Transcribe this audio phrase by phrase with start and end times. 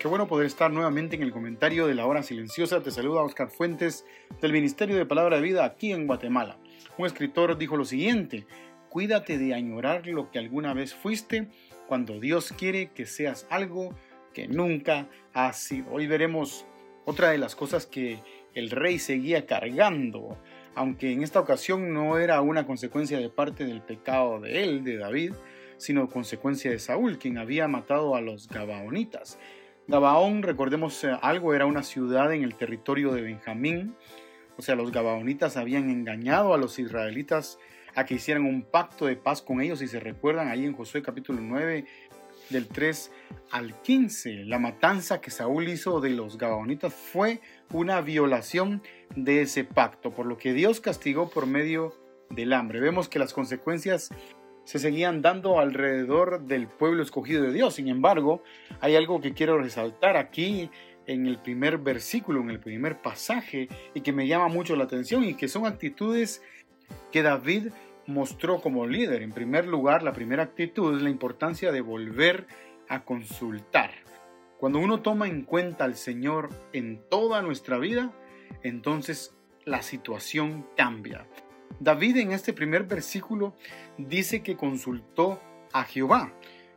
[0.00, 2.82] Qué bueno poder estar nuevamente en el comentario de la hora silenciosa.
[2.82, 4.06] Te saluda Oscar Fuentes
[4.40, 6.56] del Ministerio de Palabra de Vida aquí en Guatemala.
[6.96, 8.46] Un escritor dijo lo siguiente,
[8.88, 11.48] cuídate de añorar lo que alguna vez fuiste
[11.86, 13.94] cuando Dios quiere que seas algo
[14.32, 15.92] que nunca has sido.
[15.92, 16.64] Hoy veremos
[17.04, 18.22] otra de las cosas que
[18.54, 20.38] el rey seguía cargando,
[20.74, 24.96] aunque en esta ocasión no era una consecuencia de parte del pecado de él, de
[24.96, 25.34] David,
[25.76, 29.38] sino consecuencia de Saúl, quien había matado a los Gabaonitas.
[29.90, 33.96] Gabaón, recordemos eh, algo, era una ciudad en el territorio de Benjamín.
[34.56, 37.58] O sea, los Gabaonitas habían engañado a los israelitas
[37.96, 39.82] a que hicieran un pacto de paz con ellos.
[39.82, 41.86] Y se recuerdan ahí en Josué capítulo 9,
[42.50, 43.10] del 3
[43.50, 44.44] al 15.
[44.44, 47.40] La matanza que Saúl hizo de los Gabaonitas fue
[47.72, 48.84] una violación
[49.16, 51.96] de ese pacto, por lo que Dios castigó por medio
[52.30, 52.78] del hambre.
[52.78, 54.10] Vemos que las consecuencias
[54.64, 57.74] se seguían dando alrededor del pueblo escogido de Dios.
[57.74, 58.42] Sin embargo,
[58.80, 60.70] hay algo que quiero resaltar aquí
[61.06, 65.24] en el primer versículo, en el primer pasaje, y que me llama mucho la atención
[65.24, 66.42] y que son actitudes
[67.10, 67.68] que David
[68.06, 69.22] mostró como líder.
[69.22, 72.46] En primer lugar, la primera actitud es la importancia de volver
[72.88, 73.90] a consultar.
[74.58, 78.12] Cuando uno toma en cuenta al Señor en toda nuestra vida,
[78.62, 79.34] entonces
[79.64, 81.26] la situación cambia.
[81.78, 83.54] David en este primer versículo
[83.96, 85.40] dice que consultó
[85.72, 86.34] a Jehová.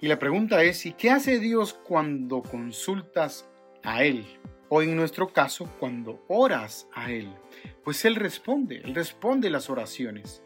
[0.00, 3.48] Y la pregunta es, ¿y qué hace Dios cuando consultas
[3.82, 4.26] a Él?
[4.68, 7.34] O en nuestro caso, cuando oras a Él.
[7.84, 10.42] Pues Él responde, Él responde las oraciones.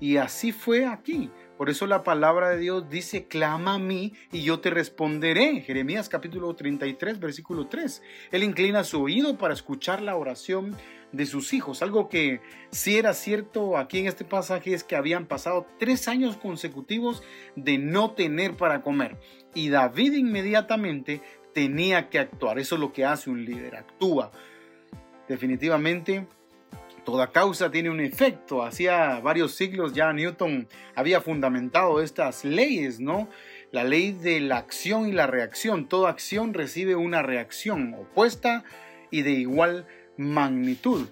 [0.00, 1.30] Y así fue aquí.
[1.58, 5.60] Por eso la palabra de Dios dice, clama a mí y yo te responderé.
[5.60, 8.02] Jeremías capítulo 33, versículo 3.
[8.32, 10.76] Él inclina su oído para escuchar la oración
[11.12, 11.82] de sus hijos.
[11.82, 12.40] Algo que
[12.70, 17.22] sí era cierto aquí en este pasaje es que habían pasado tres años consecutivos
[17.54, 19.18] de no tener para comer.
[19.54, 21.20] Y David inmediatamente
[21.52, 22.58] tenía que actuar.
[22.58, 24.32] Eso es lo que hace un líder, actúa.
[25.28, 26.26] Definitivamente,
[27.04, 28.62] toda causa tiene un efecto.
[28.62, 33.28] Hacía varios siglos ya Newton había fundamentado estas leyes, ¿no?
[33.70, 35.88] La ley de la acción y la reacción.
[35.88, 38.64] Toda acción recibe una reacción opuesta
[39.10, 39.86] y de igual
[40.16, 41.06] magnitud.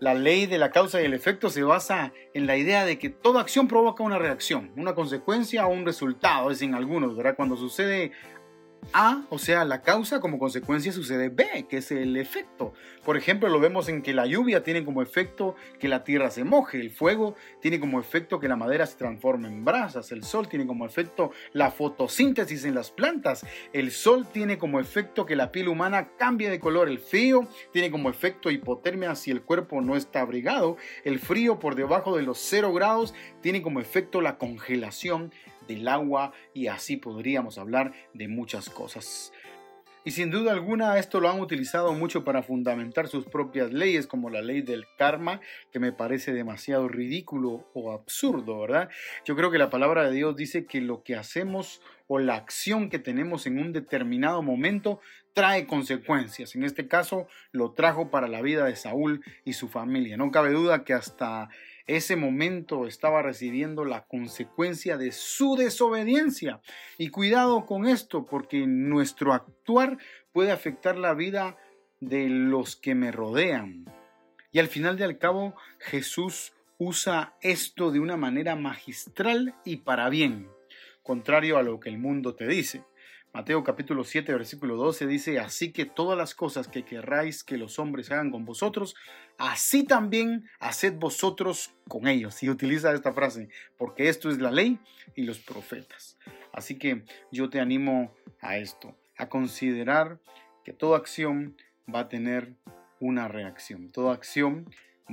[0.00, 3.08] La ley de la causa y el efecto se basa en la idea de que
[3.08, 7.36] toda acción provoca una reacción, una consecuencia o un resultado, es en algunos, ¿verdad?
[7.36, 8.12] Cuando sucede
[8.92, 12.74] a, o sea, la causa, como consecuencia sucede B, que es el efecto.
[13.04, 16.44] Por ejemplo, lo vemos en que la lluvia tiene como efecto que la tierra se
[16.44, 20.48] moje, el fuego tiene como efecto que la madera se transforme en brasas, el sol
[20.48, 25.52] tiene como efecto la fotosíntesis en las plantas, el sol tiene como efecto que la
[25.52, 29.96] piel humana cambie de color, el frío tiene como efecto hipotermia si el cuerpo no
[29.96, 35.32] está abrigado, el frío por debajo de los 0 grados tiene como efecto la congelación
[35.66, 39.32] del agua y así podríamos hablar de muchas cosas.
[40.04, 44.30] Y sin duda alguna esto lo han utilizado mucho para fundamentar sus propias leyes, como
[44.30, 45.40] la ley del karma,
[45.70, 48.88] que me parece demasiado ridículo o absurdo, ¿verdad?
[49.24, 52.90] Yo creo que la palabra de Dios dice que lo que hacemos o la acción
[52.90, 55.00] que tenemos en un determinado momento
[55.34, 56.56] trae consecuencias.
[56.56, 60.16] En este caso lo trajo para la vida de Saúl y su familia.
[60.16, 61.48] No cabe duda que hasta
[61.86, 66.60] ese momento estaba recibiendo la consecuencia de su desobediencia.
[66.98, 69.98] Y cuidado con esto, porque nuestro actuar
[70.32, 71.56] puede afectar la vida
[72.00, 73.84] de los que me rodean.
[74.50, 80.08] Y al final de al cabo, Jesús usa esto de una manera magistral y para
[80.08, 80.48] bien,
[81.02, 82.84] contrario a lo que el mundo te dice.
[83.34, 87.78] Mateo capítulo 7, versículo 12 dice, así que todas las cosas que querráis que los
[87.78, 88.94] hombres hagan con vosotros,
[89.38, 92.42] así también haced vosotros con ellos.
[92.42, 93.48] Y utiliza esta frase,
[93.78, 94.78] porque esto es la ley
[95.14, 96.18] y los profetas.
[96.52, 100.20] Así que yo te animo a esto, a considerar
[100.62, 101.56] que toda acción
[101.92, 102.52] va a tener
[103.00, 104.68] una reacción, toda acción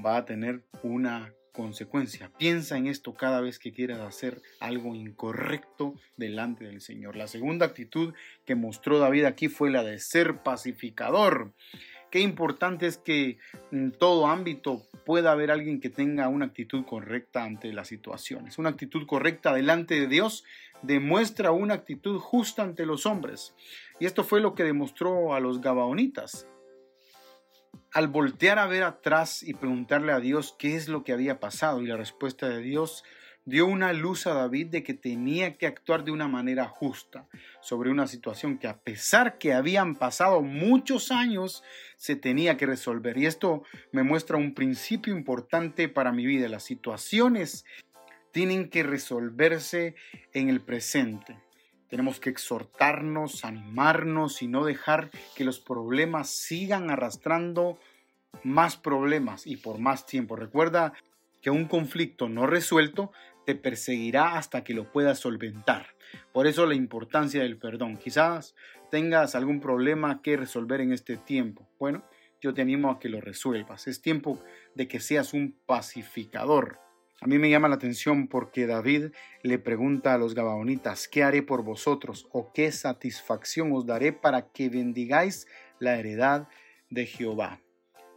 [0.06, 2.32] va a tener una consecuencia.
[2.38, 7.18] Piensa en esto cada vez que quieras hacer algo incorrecto delante del Señor.
[7.18, 8.14] La segunda actitud
[8.46, 11.52] que mostró David aquí fue la de ser pacificador.
[12.12, 13.40] Qué importante es que
[13.74, 18.58] en todo ámbito pueda haber alguien que tenga una actitud correcta ante las situaciones.
[18.58, 20.46] Una actitud correcta delante de Dios
[20.82, 23.54] demuestra una actitud justa ante los hombres.
[24.00, 26.48] Y esto fue lo que demostró a los Gabaonitas.
[27.92, 31.82] Al voltear a ver atrás y preguntarle a Dios qué es lo que había pasado
[31.82, 33.04] y la respuesta de Dios
[33.46, 37.28] dio una luz a David de que tenía que actuar de una manera justa
[37.62, 41.64] sobre una situación que a pesar que habían pasado muchos años,
[41.98, 43.18] se tenía que resolver.
[43.18, 46.48] Y esto me muestra un principio importante para mi vida.
[46.48, 47.66] Las situaciones
[48.32, 49.96] tienen que resolverse
[50.34, 51.38] en el presente.
[51.90, 57.80] Tenemos que exhortarnos, animarnos y no dejar que los problemas sigan arrastrando
[58.44, 60.36] más problemas y por más tiempo.
[60.36, 60.94] Recuerda
[61.42, 63.12] que un conflicto no resuelto
[63.46, 65.88] te perseguirá hasta que lo puedas solventar.
[66.32, 67.98] Por eso la importancia del perdón.
[67.98, 68.56] Quizás
[68.92, 71.68] tengas algún problema que resolver en este tiempo.
[71.80, 72.04] Bueno,
[72.42, 73.88] yo te animo a que lo resuelvas.
[73.88, 74.40] Es tiempo
[74.76, 76.80] de que seas un pacificador.
[77.22, 79.12] A mí me llama la atención porque David
[79.44, 84.52] le pregunta a los Gabaonitas, ¿qué haré por vosotros o qué satisfacción os daré para
[84.52, 85.46] que bendigáis
[85.80, 86.48] la heredad
[86.90, 87.60] de Jehová?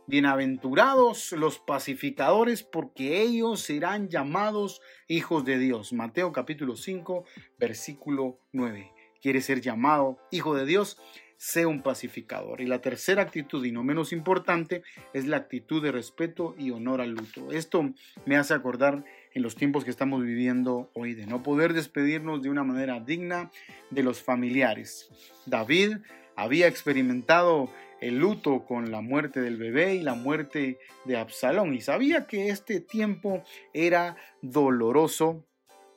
[0.06, 5.92] Bienaventurados los pacificadores, porque ellos serán llamados hijos de Dios.
[5.92, 7.24] Mateo capítulo 5,
[7.58, 9.01] versículo 9.
[9.22, 10.98] ¿Quieres ser llamado hijo de Dios?
[11.36, 12.60] Sé un pacificador.
[12.60, 14.82] Y la tercera actitud, y no menos importante,
[15.12, 17.52] es la actitud de respeto y honor al luto.
[17.52, 17.88] Esto
[18.26, 22.50] me hace acordar en los tiempos que estamos viviendo hoy de no poder despedirnos de
[22.50, 23.52] una manera digna
[23.90, 25.08] de los familiares.
[25.46, 25.98] David
[26.34, 27.70] había experimentado
[28.00, 32.48] el luto con la muerte del bebé y la muerte de Absalón y sabía que
[32.48, 35.46] este tiempo era doloroso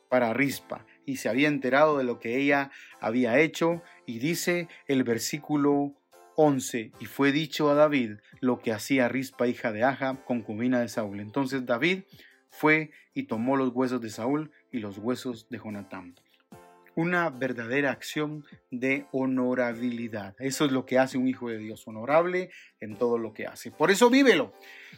[0.09, 5.03] para Rispa y se había enterado de lo que ella había hecho y dice el
[5.03, 5.93] versículo
[6.35, 10.89] 11 y fue dicho a David lo que hacía Rispa hija de Aja concubina de
[10.89, 11.19] Saúl.
[11.19, 12.03] Entonces David
[12.49, 16.15] fue y tomó los huesos de Saúl y los huesos de Jonatán
[16.95, 20.33] una verdadera acción de honorabilidad.
[20.39, 22.49] Eso es lo que hace un hijo de Dios, honorable
[22.79, 23.69] en todo lo que hace.
[23.69, 24.53] Por eso vívelo.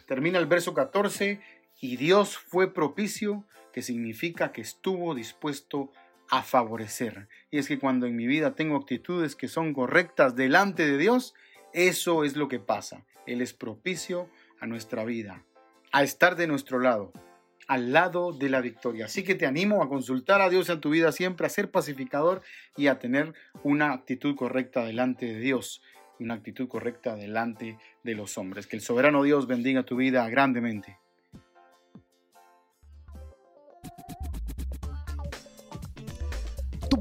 [0.06, 1.40] Termina el verso 14,
[1.80, 3.44] y Dios fue propicio,
[3.78, 5.92] que significa que estuvo dispuesto
[6.30, 7.28] a favorecer.
[7.48, 11.32] Y es que cuando en mi vida tengo actitudes que son correctas delante de Dios,
[11.72, 13.06] eso es lo que pasa.
[13.24, 14.28] Él es propicio
[14.58, 15.44] a nuestra vida,
[15.92, 17.12] a estar de nuestro lado,
[17.68, 19.04] al lado de la victoria.
[19.04, 22.42] Así que te animo a consultar a Dios en tu vida siempre, a ser pacificador
[22.76, 23.32] y a tener
[23.62, 25.82] una actitud correcta delante de Dios,
[26.18, 28.66] una actitud correcta delante de los hombres.
[28.66, 30.98] Que el soberano Dios bendiga tu vida grandemente.